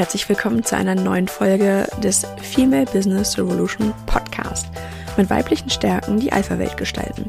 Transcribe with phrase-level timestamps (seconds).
[0.00, 4.66] herzlich willkommen zu einer neuen Folge des Female Business Revolution Podcast
[5.18, 7.26] mit weiblichen Stärken die Alpha-Welt gestalten.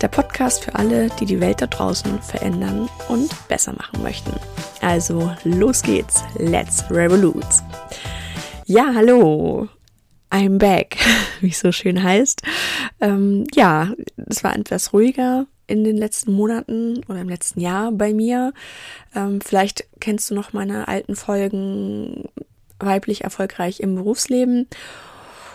[0.00, 4.32] Der Podcast für alle, die die Welt da draußen verändern und besser machen möchten.
[4.80, 7.46] Also los geht's, let's revolute.
[8.64, 9.68] Ja, hallo,
[10.30, 10.96] I'm back,
[11.42, 12.40] wie es so schön heißt.
[13.02, 13.92] Ähm, ja,
[14.30, 18.52] es war etwas ruhiger in den letzten Monaten oder im letzten Jahr bei mir.
[19.14, 22.28] Ähm, vielleicht kennst du noch meine alten Folgen
[22.78, 24.68] weiblich erfolgreich im Berufsleben.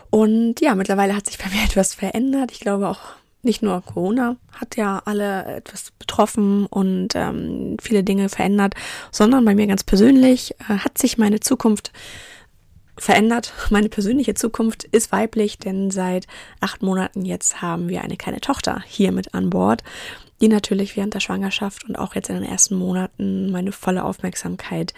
[0.09, 2.51] Und ja, mittlerweile hat sich bei mir etwas verändert.
[2.51, 3.01] Ich glaube auch
[3.43, 8.73] nicht nur Corona hat ja alle etwas betroffen und ähm, viele Dinge verändert,
[9.11, 11.91] sondern bei mir ganz persönlich äh, hat sich meine Zukunft
[12.97, 13.53] verändert.
[13.69, 16.27] Meine persönliche Zukunft ist weiblich, denn seit
[16.59, 19.83] acht Monaten jetzt haben wir eine kleine Tochter hier mit an Bord,
[20.41, 24.93] die natürlich während der Schwangerschaft und auch jetzt in den ersten Monaten meine volle Aufmerksamkeit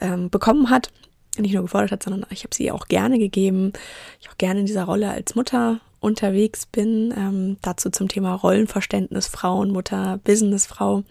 [0.00, 0.90] ähm, bekommen hat.
[1.38, 3.72] Nicht nur gefordert hat, sondern ich habe sie auch gerne gegeben.
[4.20, 7.14] Ich auch gerne in dieser Rolle als Mutter unterwegs bin.
[7.16, 11.04] Ähm, dazu zum Thema Rollenverständnis, Frauen, Mutter, Businessfrau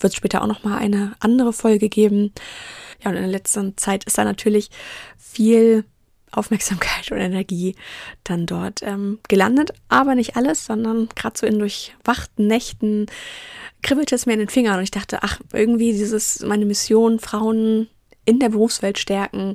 [0.00, 2.32] wird später auch nochmal eine andere Folge geben.
[3.02, 4.70] Ja, und in der letzten Zeit ist da natürlich
[5.16, 5.84] viel
[6.30, 7.76] Aufmerksamkeit und Energie
[8.24, 9.72] dann dort ähm, gelandet.
[9.88, 13.06] Aber nicht alles, sondern gerade so in durchwachten Nächten
[13.82, 17.88] kribbelte es mir in den Fingern und ich dachte, ach, irgendwie dieses, meine Mission, Frauen
[18.24, 19.54] in der Berufswelt stärken,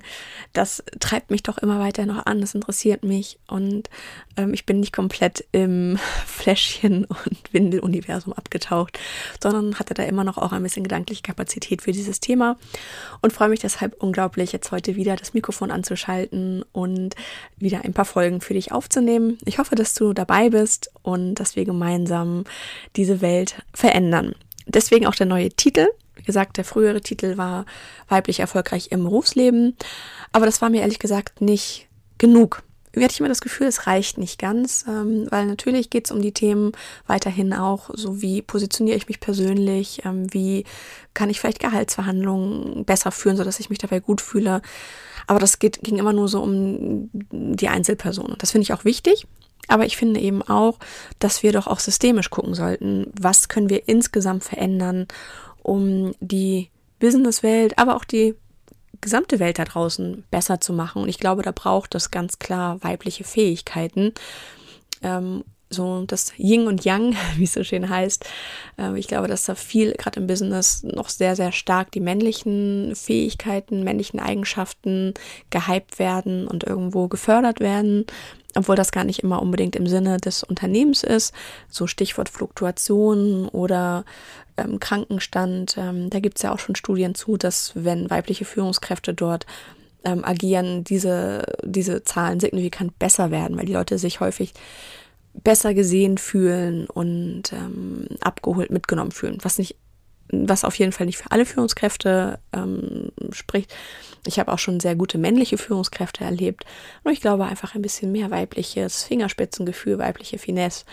[0.54, 3.90] das treibt mich doch immer weiter noch an, das interessiert mich und
[4.36, 9.00] ähm, ich bin nicht komplett im Fläschchen- und Windeluniversum abgetaucht,
[9.42, 12.58] sondern hatte da immer noch auch ein bisschen gedankliche Kapazität für dieses Thema
[13.22, 17.16] und freue mich deshalb unglaublich, jetzt heute wieder das Mikrofon anzuschalten und
[17.58, 19.38] wieder ein paar Folgen für dich aufzunehmen.
[19.46, 22.44] Ich hoffe, dass du dabei bist und dass wir gemeinsam
[22.96, 24.36] diese Welt verändern.
[24.66, 25.88] Deswegen auch der neue Titel,
[26.28, 27.66] gesagt, der frühere Titel war
[28.08, 29.76] weiblich erfolgreich im Berufsleben,
[30.32, 31.88] aber das war mir ehrlich gesagt nicht
[32.20, 32.62] genug.
[32.92, 36.12] Irgendwie hatte ich immer das Gefühl, es reicht nicht ganz, ähm, weil natürlich geht es
[36.12, 36.72] um die Themen
[37.06, 40.64] weiterhin auch, so wie positioniere ich mich persönlich, ähm, wie
[41.14, 44.62] kann ich vielleicht Gehaltsverhandlungen besser führen, sodass ich mich dabei gut fühle.
[45.28, 48.28] Aber das geht, ging immer nur so um die Einzelperson.
[48.28, 49.28] Und das finde ich auch wichtig.
[49.68, 50.80] Aber ich finde eben auch,
[51.20, 55.08] dass wir doch auch systemisch gucken sollten, was können wir insgesamt verändern,
[55.68, 56.70] um die
[57.00, 58.36] Businesswelt, aber auch die
[59.02, 61.04] gesamte Welt da draußen besser zu machen.
[61.04, 64.14] Und ich glaube, da braucht es ganz klar weibliche Fähigkeiten.
[65.04, 68.26] Ähm, so das Yin und Yang, wie es so schön heißt.
[68.78, 72.96] Ähm, ich glaube, dass da viel, gerade im Business, noch sehr, sehr stark die männlichen
[72.96, 75.14] Fähigkeiten, männlichen Eigenschaften
[75.50, 78.06] gehypt werden und irgendwo gefördert werden
[78.58, 81.34] obwohl das gar nicht immer unbedingt im Sinne des Unternehmens ist.
[81.70, 84.04] So Stichwort Fluktuation oder
[84.58, 85.76] ähm, Krankenstand.
[85.78, 89.46] Ähm, da gibt es ja auch schon Studien zu, dass wenn weibliche Führungskräfte dort
[90.04, 94.54] ähm, agieren, diese, diese Zahlen signifikant besser werden, weil die Leute sich häufig
[95.44, 99.76] besser gesehen fühlen und ähm, abgeholt mitgenommen fühlen, was nicht
[100.32, 103.74] was auf jeden Fall nicht für alle Führungskräfte ähm, spricht.
[104.26, 106.66] Ich habe auch schon sehr gute männliche Führungskräfte erlebt.
[107.04, 110.86] Und ich glaube einfach ein bisschen mehr weibliches Fingerspitzengefühl, weibliche Finesse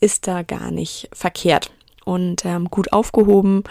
[0.00, 1.70] ist da gar nicht verkehrt
[2.04, 3.64] und ähm, gut aufgehoben.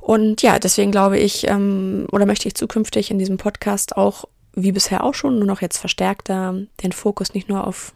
[0.00, 4.24] Und ja, deswegen glaube ich, ähm, oder möchte ich zukünftig in diesem Podcast auch,
[4.54, 7.92] wie bisher auch schon, nur noch jetzt verstärkter, den Fokus nicht nur auf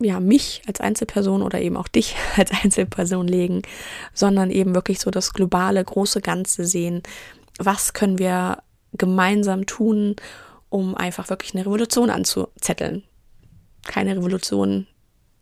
[0.00, 3.62] ja, mich als Einzelperson oder eben auch dich als Einzelperson legen,
[4.14, 7.02] sondern eben wirklich so das globale, große Ganze sehen.
[7.58, 8.62] Was können wir
[8.92, 10.16] gemeinsam tun,
[10.68, 13.04] um einfach wirklich eine Revolution anzuzetteln?
[13.84, 14.86] Keine Revolution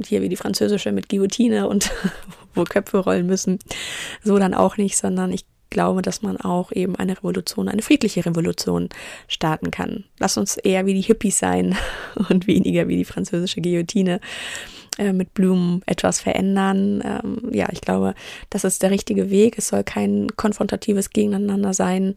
[0.04, 1.90] hier wie die französische mit Guillotine und
[2.54, 3.58] wo Köpfe rollen müssen.
[4.22, 8.24] So dann auch nicht, sondern ich glaube, dass man auch eben eine Revolution, eine friedliche
[8.24, 8.88] Revolution
[9.26, 10.04] starten kann.
[10.18, 11.76] Lass uns eher wie die Hippies sein
[12.28, 14.20] und weniger wie die französische Guillotine
[14.98, 17.02] äh, mit Blumen etwas verändern.
[17.04, 18.14] Ähm, ja, ich glaube,
[18.50, 19.56] das ist der richtige Weg.
[19.56, 22.14] Es soll kein konfrontatives Gegeneinander sein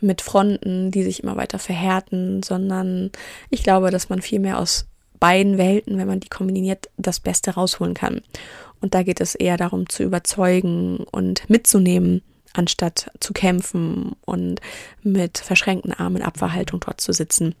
[0.00, 3.10] mit Fronten, die sich immer weiter verhärten, sondern
[3.50, 4.86] ich glaube, dass man viel mehr aus
[5.20, 8.22] beiden Welten, wenn man die kombiniert, das Beste rausholen kann.
[8.80, 12.22] Und da geht es eher darum zu überzeugen und mitzunehmen,
[12.54, 14.60] anstatt zu kämpfen und
[15.02, 17.54] mit verschränkten Armen in Abwehrhaltung dort zu sitzen.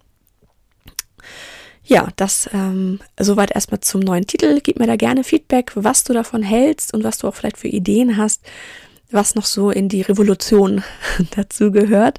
[1.84, 4.60] Ja, das ähm, soweit erstmal zum neuen Titel.
[4.62, 7.68] Gib mir da gerne Feedback, was du davon hältst und was du auch vielleicht für
[7.68, 8.42] Ideen hast,
[9.10, 10.84] was noch so in die Revolution
[11.36, 12.18] dazu gehört.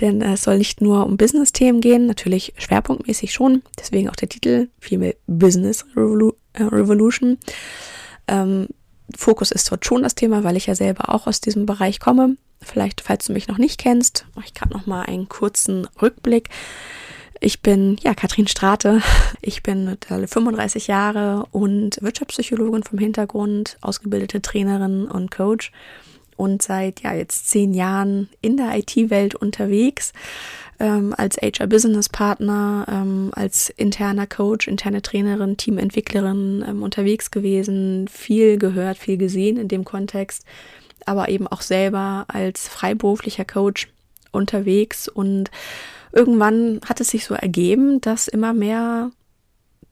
[0.00, 4.68] Denn es soll nicht nur um Business-Themen gehen, natürlich schwerpunktmäßig schon, deswegen auch der Titel,
[4.78, 7.38] Female Business äh, Revolution.
[8.28, 8.68] Ähm,
[9.16, 12.36] Fokus ist dort schon das Thema, weil ich ja selber auch aus diesem Bereich komme.
[12.60, 16.48] Vielleicht, falls du mich noch nicht kennst, mache ich gerade noch mal einen kurzen Rückblick.
[17.40, 19.02] Ich bin ja Katrin Strate.
[19.44, 25.72] Ich bin mittlerweile 35 Jahre und Wirtschaftspsychologin vom Hintergrund, ausgebildete Trainerin und Coach
[26.36, 30.12] und seit ja jetzt zehn Jahren in der IT-Welt unterwegs
[30.82, 38.08] ähm, als HR Business Partner, ähm, als interner Coach, interne Trainerin, Teamentwicklerin ähm, unterwegs gewesen,
[38.08, 40.44] viel gehört, viel gesehen in dem Kontext,
[41.06, 43.88] aber eben auch selber als freiberuflicher Coach
[44.32, 45.06] unterwegs.
[45.06, 45.52] Und
[46.10, 49.12] irgendwann hat es sich so ergeben, dass immer mehr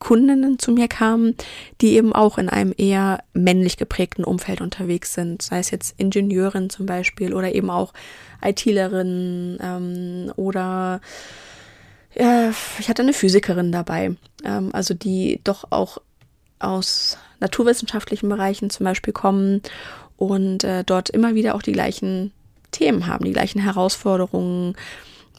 [0.01, 1.35] Kundinnen zu mir kamen,
[1.79, 6.71] die eben auch in einem eher männlich geprägten Umfeld unterwegs sind, sei es jetzt Ingenieurin
[6.71, 7.93] zum Beispiel oder eben auch
[8.43, 11.01] ITlerin ähm, oder
[12.15, 15.99] ja, ich hatte eine Physikerin dabei, ähm, also die doch auch
[16.57, 19.61] aus naturwissenschaftlichen Bereichen zum Beispiel kommen
[20.17, 22.33] und äh, dort immer wieder auch die gleichen
[22.71, 24.75] Themen haben, die gleichen Herausforderungen,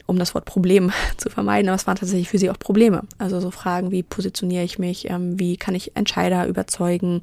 [0.06, 3.02] um das Wort Problem zu vermeiden, aber es waren tatsächlich für sie auch Probleme.
[3.18, 7.22] Also so Fragen wie positioniere ich mich, ähm, wie kann ich Entscheider überzeugen,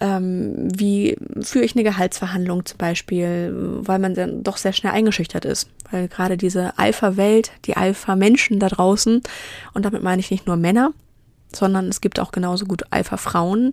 [0.00, 5.44] ähm, wie führe ich eine Gehaltsverhandlung zum Beispiel, weil man dann doch sehr schnell eingeschüchtert
[5.44, 5.68] ist.
[5.90, 9.22] Weil gerade diese Alpha-Welt, die Alpha-Menschen da draußen,
[9.74, 10.92] und damit meine ich nicht nur Männer,
[11.56, 13.72] sondern es gibt auch genauso gut Alpha-Frauen,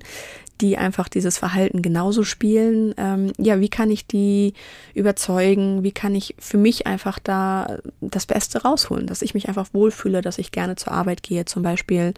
[0.62, 2.94] die einfach dieses Verhalten genauso spielen.
[2.98, 4.54] Ähm, ja, wie kann ich die
[4.94, 5.84] überzeugen?
[5.84, 9.08] Wie kann ich für mich einfach da das Beste rausholen?
[9.08, 12.14] Dass ich mich einfach wohlfühle, dass ich gerne zur Arbeit gehe zum Beispiel,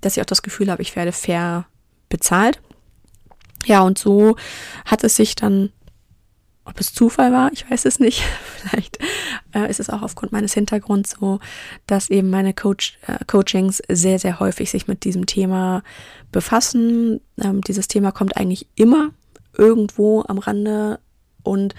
[0.00, 1.66] dass ich auch das Gefühl habe, ich werde fair
[2.08, 2.60] bezahlt.
[3.66, 4.36] Ja, und so
[4.84, 5.70] hat es sich dann
[6.64, 8.22] ob es Zufall war, ich weiß es nicht.
[8.56, 8.98] Vielleicht
[9.54, 11.40] äh, ist es auch aufgrund meines Hintergrunds so,
[11.86, 15.82] dass eben meine Coach, äh, Coachings sehr, sehr häufig sich mit diesem Thema
[16.30, 17.20] befassen.
[17.42, 19.10] Ähm, dieses Thema kommt eigentlich immer
[19.56, 21.00] irgendwo am Rande
[21.42, 21.74] und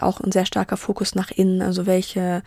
[0.00, 1.62] auch ein sehr starker Fokus nach innen.
[1.62, 2.42] Also welche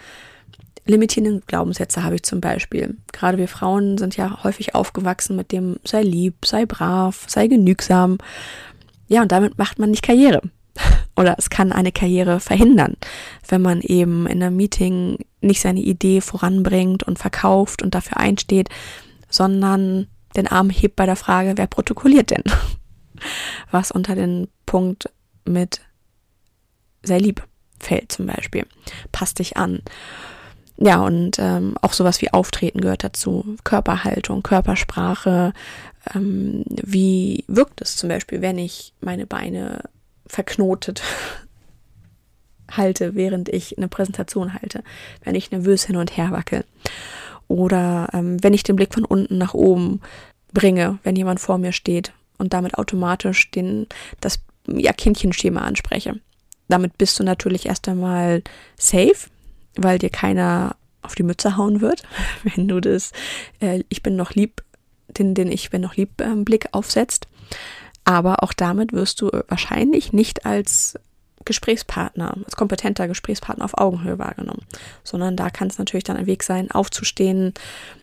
[0.85, 2.97] limitierenden Glaubenssätze habe ich zum Beispiel.
[3.11, 8.17] Gerade wir Frauen sind ja häufig aufgewachsen mit dem sei lieb, sei brav, sei genügsam.
[9.07, 10.41] Ja, und damit macht man nicht Karriere
[11.17, 12.95] oder es kann eine Karriere verhindern,
[13.47, 18.69] wenn man eben in einem Meeting nicht seine Idee voranbringt und verkauft und dafür einsteht,
[19.29, 22.43] sondern den Arm hebt bei der Frage, wer protokolliert denn?
[23.71, 25.09] Was unter den Punkt
[25.45, 25.81] mit
[27.03, 27.43] sehr lieb
[27.79, 28.65] fällt zum Beispiel.
[29.11, 29.81] Passt dich an.
[30.77, 33.55] Ja, und ähm, auch sowas wie Auftreten gehört dazu.
[33.63, 35.53] Körperhaltung, Körpersprache.
[36.13, 39.81] Ähm, wie wirkt es zum Beispiel, wenn ich meine Beine
[40.27, 41.01] verknotet
[42.69, 44.83] halte, während ich eine Präsentation halte,
[45.23, 46.65] wenn ich nervös hin und her wackel
[47.47, 50.01] oder ähm, wenn ich den Blick von unten nach oben
[50.53, 53.87] bringe, wenn jemand vor mir steht und damit automatisch den,
[54.19, 56.19] das ja, Kindchenschema anspreche.
[56.67, 58.43] Damit bist du natürlich erst einmal
[58.77, 59.29] safe,
[59.75, 62.03] weil dir keiner auf die Mütze hauen wird,
[62.43, 63.11] wenn du das
[63.61, 64.63] äh, Ich bin noch lieb,
[65.07, 67.27] den, den Ich bin noch lieb äh, Blick aufsetzt.
[68.07, 70.97] Aber auch damit wirst du wahrscheinlich nicht als
[71.47, 74.61] Gesprächspartner, als kompetenter Gesprächspartner auf Augenhöhe wahrgenommen,
[75.03, 77.53] sondern da kann es natürlich dann ein Weg sein, aufzustehen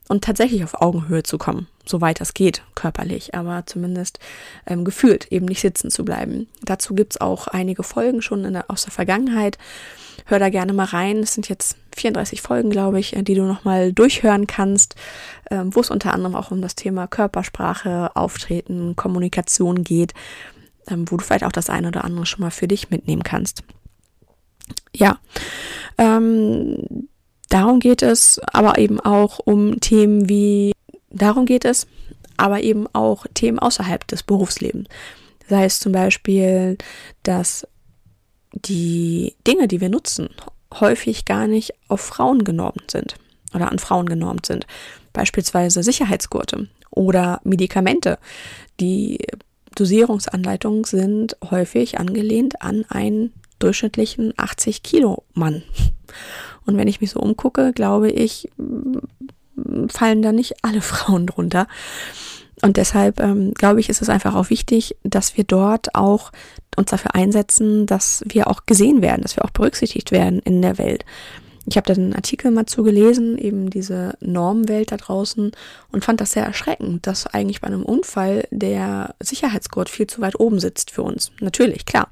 [0.08, 4.18] und tatsächlich auf Augenhöhe zu kommen, soweit das geht, körperlich, aber zumindest
[4.66, 6.48] ähm, gefühlt eben nicht sitzen zu bleiben.
[6.62, 9.58] Dazu gibt's auch einige Folgen schon der, aus der Vergangenheit.
[10.26, 11.18] Hör da gerne mal rein.
[11.18, 14.94] Es sind jetzt 34 Folgen, glaube ich, die du nochmal durchhören kannst,
[15.50, 20.14] ähm, wo es unter anderem auch um das Thema Körpersprache, Auftreten, Kommunikation geht,
[20.88, 23.62] ähm, wo du vielleicht auch das eine oder andere schon mal für dich mitnehmen kannst.
[24.94, 25.18] Ja,
[25.98, 27.08] ähm,
[27.48, 30.72] darum geht es, aber eben auch um Themen wie,
[31.10, 31.86] darum geht es,
[32.36, 34.88] aber eben auch Themen außerhalb des Berufslebens.
[35.48, 36.78] Sei es zum Beispiel,
[37.22, 37.66] dass
[38.52, 40.30] die Dinge, die wir nutzen,
[40.80, 43.16] häufig gar nicht auf Frauen genormt sind
[43.54, 44.66] oder an Frauen genormt sind.
[45.12, 48.18] Beispielsweise Sicherheitsgurte oder Medikamente.
[48.80, 49.18] Die
[49.74, 55.62] Dosierungsanleitungen sind häufig angelehnt an einen durchschnittlichen 80 Kilo Mann.
[56.66, 58.50] Und wenn ich mich so umgucke, glaube ich,
[59.88, 61.66] fallen da nicht alle Frauen drunter.
[62.62, 66.32] Und deshalb ähm, glaube ich, ist es einfach auch wichtig, dass wir dort auch
[66.76, 70.78] uns dafür einsetzen, dass wir auch gesehen werden, dass wir auch berücksichtigt werden in der
[70.78, 71.04] Welt.
[71.66, 75.52] Ich habe da einen Artikel mal zugelesen, eben diese Normwelt da draußen
[75.92, 80.38] und fand das sehr erschreckend, dass eigentlich bei einem Unfall der Sicherheitsgurt viel zu weit
[80.38, 81.32] oben sitzt für uns.
[81.40, 82.10] Natürlich, klar,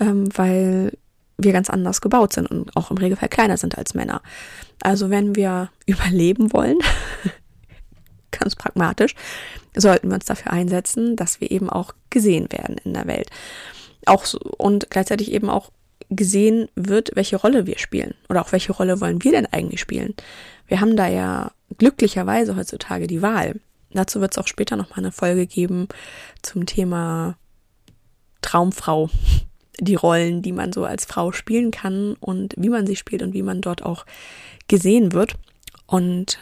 [0.00, 0.92] ähm, weil
[1.38, 4.22] wir ganz anders gebaut sind und auch im Regelfall kleiner sind als Männer.
[4.82, 6.78] Also wenn wir überleben wollen,
[8.32, 9.14] ganz pragmatisch,
[9.76, 13.30] sollten wir uns dafür einsetzen, dass wir eben auch gesehen werden in der Welt.
[14.06, 15.70] Auch so, und gleichzeitig eben auch
[16.10, 20.14] gesehen wird, welche Rolle wir spielen oder auch welche Rolle wollen wir denn eigentlich spielen.
[20.66, 23.60] Wir haben da ja glücklicherweise heutzutage die Wahl.
[23.92, 25.88] Dazu wird es auch später nochmal eine Folge geben
[26.42, 27.36] zum Thema
[28.42, 29.10] Traumfrau.
[29.82, 33.32] Die Rollen, die man so als Frau spielen kann und wie man sie spielt und
[33.32, 34.04] wie man dort auch
[34.68, 35.36] gesehen wird.
[35.86, 36.38] Und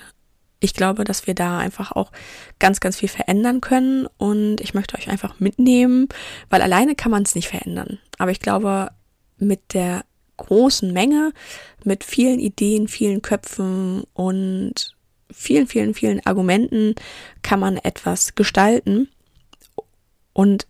[0.60, 2.10] ich glaube, dass wir da einfach auch
[2.58, 4.08] ganz, ganz viel verändern können.
[4.16, 6.08] Und ich möchte euch einfach mitnehmen,
[6.50, 7.98] weil alleine kann man es nicht verändern.
[8.18, 8.90] Aber ich glaube,
[9.38, 10.04] mit der
[10.36, 11.32] großen Menge,
[11.84, 14.94] mit vielen Ideen, vielen Köpfen und
[15.30, 16.94] vielen, vielen, vielen Argumenten
[17.42, 19.08] kann man etwas gestalten.
[20.32, 20.66] Und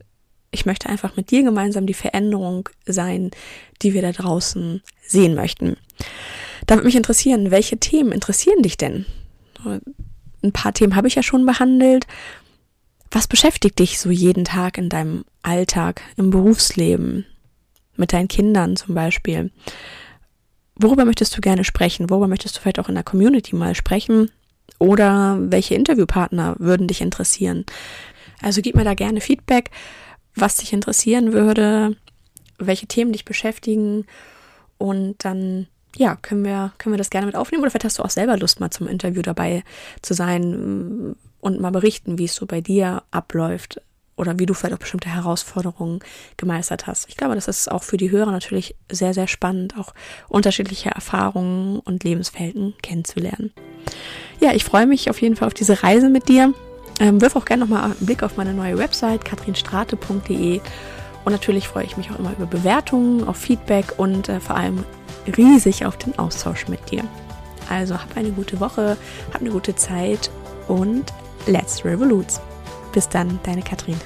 [0.50, 3.30] ich möchte einfach mit dir gemeinsam die Veränderung sein,
[3.82, 5.76] die wir da draußen sehen möchten.
[6.66, 9.06] Da würde mich interessieren, welche Themen interessieren dich denn?
[10.42, 12.06] Ein paar Themen habe ich ja schon behandelt.
[13.10, 17.26] Was beschäftigt dich so jeden Tag in deinem Alltag, im Berufsleben,
[17.98, 19.50] mit deinen Kindern zum Beispiel?
[20.76, 22.08] Worüber möchtest du gerne sprechen?
[22.08, 24.30] Worüber möchtest du vielleicht auch in der Community mal sprechen?
[24.78, 27.64] Oder welche Interviewpartner würden dich interessieren?
[28.40, 29.70] Also gib mir da gerne Feedback,
[30.34, 31.96] was dich interessieren würde,
[32.58, 34.06] welche Themen dich beschäftigen
[34.78, 38.04] und dann ja, können wir, können wir das gerne mit aufnehmen oder vielleicht hast du
[38.04, 39.64] auch selber Lust, mal zum Interview dabei
[40.02, 43.80] zu sein und mal berichten, wie es so bei dir abläuft
[44.18, 46.00] oder wie du vielleicht auch bestimmte Herausforderungen
[46.36, 47.08] gemeistert hast.
[47.08, 49.94] Ich glaube, das ist auch für die Hörer natürlich sehr, sehr spannend, auch
[50.28, 53.52] unterschiedliche Erfahrungen und Lebensfelden kennenzulernen.
[54.40, 56.52] Ja, ich freue mich auf jeden Fall auf diese Reise mit dir.
[57.00, 60.60] Ähm, wirf auch gerne nochmal einen Blick auf meine neue Website katrinstrate.de
[61.24, 64.84] und natürlich freue ich mich auch immer über Bewertungen, auf Feedback und äh, vor allem
[65.36, 67.04] riesig auf den Austausch mit dir.
[67.68, 68.96] Also hab eine gute Woche,
[69.32, 70.30] hab eine gute Zeit
[70.66, 71.04] und
[71.46, 72.40] let's revolute.
[72.92, 73.96] Bis dann, deine Katrin.